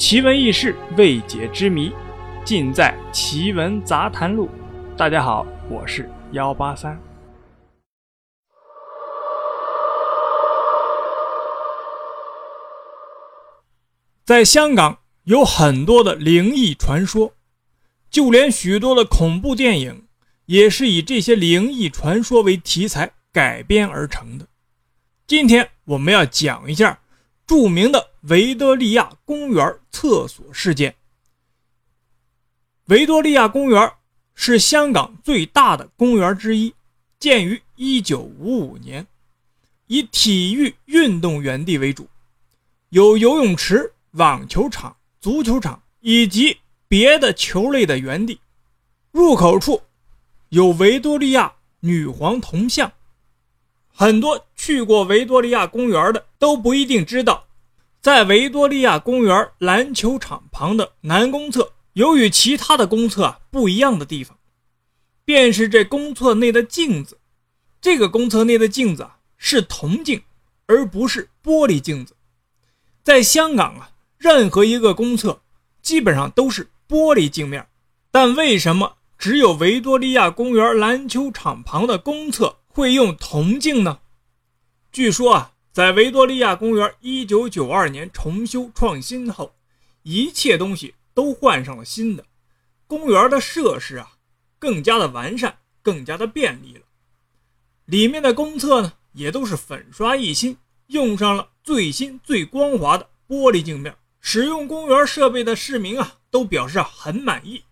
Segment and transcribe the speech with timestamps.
[0.00, 1.92] 奇闻异事、未解之谜，
[2.42, 4.48] 尽在《奇闻杂谈录》。
[4.96, 6.98] 大家好，我是幺八三。
[14.24, 17.34] 在香港有很多的灵异传说，
[18.10, 20.06] 就连许多的恐怖电影
[20.46, 24.46] 也是以这些灵异传说为题材改编而成的。
[25.26, 27.00] 今天我们要讲一下
[27.50, 30.94] 著名的维多利亚公园厕所事件。
[32.84, 33.92] 维多利亚公园
[34.36, 36.72] 是香港最大的公园之一，
[37.18, 39.04] 建于1955年，
[39.88, 42.08] 以体育运动园地为主，
[42.90, 43.92] 有游泳池。
[44.12, 46.56] 网球场、足球场以及
[46.86, 48.40] 别的球类的园地，
[49.10, 49.82] 入口处
[50.50, 52.92] 有维多利亚女皇铜像。
[54.00, 57.44] 很多去过维多利亚公园的都不一定知道，
[58.00, 64.38] 在维多利亚公园篮球场旁的南公厕，有与其他的公厕不一样的地方，
[65.22, 67.18] 便是这公厕内的镜子。
[67.78, 70.22] 这个公厕内的镜子啊，是铜镜，
[70.64, 72.16] 而不是玻璃镜子。
[73.02, 73.90] 在香港啊。
[74.16, 75.40] 任何一个公厕
[75.80, 77.66] 基本上都是玻璃镜面，
[78.10, 83.98] 但为什么只有维多利亚公园篮球场旁的公厕会用铜镜呢？
[84.92, 89.56] 据说啊，在维多利亚公园1992年重修创新后，
[90.04, 92.24] 一切东西都换上了新的，
[92.86, 94.12] 公园的设施啊
[94.60, 96.82] 更加的完善，更加的便利了。
[97.86, 103.96] 里面的公厕呢也都是粉刷一新，用上了最新最光滑的玻璃镜面。
[104.20, 107.64] 使用公园设备的市民啊，都表示很满意。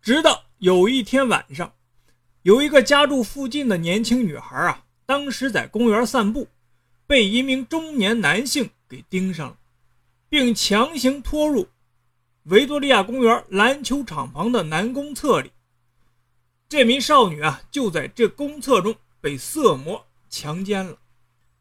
[0.00, 1.74] 直到有一天晚上，
[2.46, 6.46] 有一个家住附近的年轻女孩啊，当时在公园散步，
[7.04, 9.56] 被一名中年男性给盯上了，
[10.28, 11.66] 并强行拖入
[12.44, 15.50] 维多利亚公园篮球场旁的男公厕里。
[16.68, 20.96] 这名少女啊，就在这公厕中被色魔强奸了。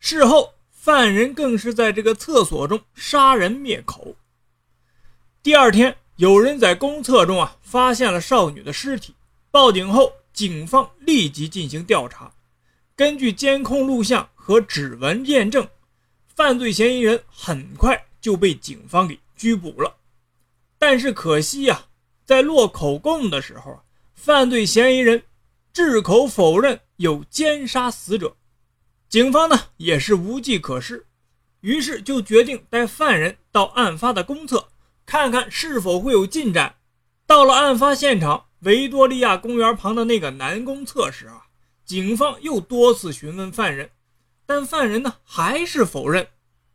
[0.00, 0.52] 事后。
[0.82, 4.16] 犯人更是在这个厕所中杀人灭口。
[5.40, 9.14] 第二天，有人在公厕中啊发现了少女的尸体，
[9.52, 12.32] 报警后，警方立即进行调查。
[12.94, 15.66] 根据监控录像和指纹验证，
[16.26, 19.96] 犯罪嫌疑人很快就被警方给拘捕了。
[20.78, 21.86] 但是可惜呀，
[22.24, 23.80] 在落口供的时候，
[24.14, 25.22] 犯罪嫌疑人
[25.72, 28.36] 矢口否认有奸杀死者。
[29.08, 31.06] 警方呢也是无计可施，
[31.60, 34.68] 于是就决定带犯人到案发的公厕，
[35.06, 36.76] 看看是否会有进展。
[37.26, 41.46] 到了案发现场维多利亚公园旁的那个男公厕时啊，
[41.84, 43.90] 警方又多次询问犯人，
[44.46, 46.28] 但犯人呢还是否认。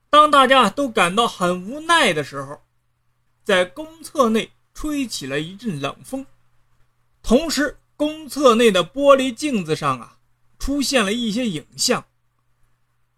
[0.09, 2.61] 当大家都感到很无奈的时候，
[3.43, 6.25] 在公厕内吹起了一阵冷风，
[7.23, 10.17] 同时公厕内的玻璃镜子上啊
[10.59, 12.05] 出现了一些影像。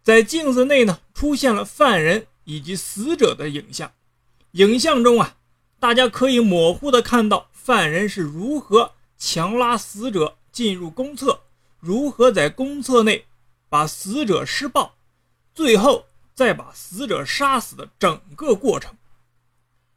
[0.02, 3.92] 在镜子内呢，出现了犯人以及死者的影像。
[4.52, 5.36] 影像中啊，
[5.78, 11.40] 大家可以模糊的看到犯人是如何强拉死者进入公厕，
[11.78, 13.26] 如何在公厕内
[13.68, 14.94] 把死者施暴，
[15.54, 18.96] 最后再把死者杀死的整个过程。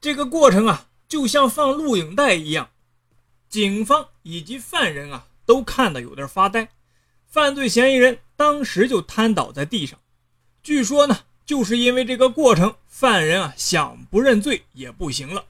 [0.02, 2.70] 这个过程啊，就像放录影带一样，
[3.48, 6.68] 警方以及犯人啊都看得有点发呆。
[7.26, 9.98] 犯罪嫌疑人当时就瘫倒在地上，
[10.62, 15.46] 据说呢，就是因为这个过程，犯人啊想不认罪也不行了。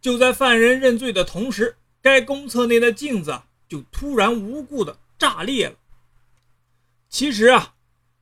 [0.00, 5.74] 就在犯人认罪的同时，该公厕内的镜子就突然无故的炸裂了。
[7.08, 7.74] 其实啊，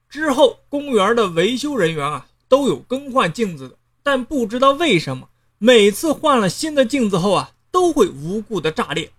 [0.09, 5.29] 之后公园的维修人员啊都有更换镜子的，但不知道为什么，
[5.59, 9.13] 每次换了新的镜子后啊，都会无故的炸裂。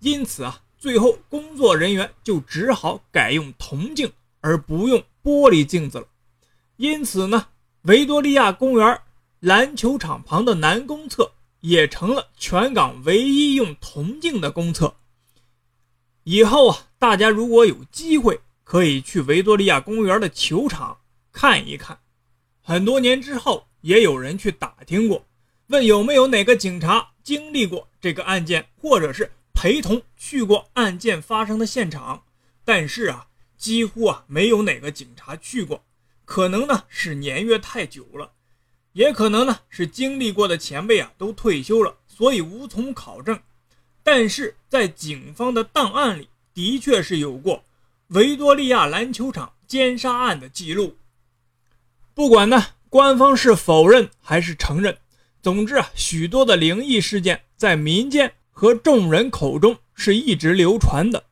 [0.00, 0.60] 因此啊。
[0.82, 4.10] 最后，工作人员就只好改用铜镜，
[4.40, 6.08] 而不用玻璃镜子了。
[6.76, 7.46] 因此呢，
[7.82, 9.00] 维多利亚公园
[9.38, 11.30] 篮球场旁的南公厕
[11.62, 14.94] 也成了全港唯一用铜镜的公厕。
[16.22, 20.98] 以后啊，大家如果有机会，可以去维多利亚公园的球场
[21.32, 21.98] 看一看。
[22.60, 25.26] 很多年之后，也有人去打听过，
[25.68, 29.32] 问有没有哪个警察经历过这个案件，或者是。
[29.54, 32.24] 陪同去过案件发生的现场，
[32.64, 35.84] 但是啊，几乎啊没有哪个警察去过。
[36.24, 38.32] 可能呢是年月太久了，
[38.92, 43.38] 也可能呢是经历过的前辈啊都退休了，所以无从考证。
[44.02, 47.64] 但是在警方的档案里，的确是有过
[48.08, 50.96] 维多利亚篮球场奸杀案的记录。
[52.14, 54.98] 不管呢官方是否认还是承认，
[55.40, 61.24] 总之啊，许多的灵异事件在民间和众人口中是一直流传的。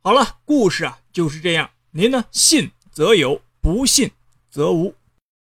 [0.00, 4.10] 好了，故事啊就是这样，您呢信则有，不信
[4.48, 4.94] 则无。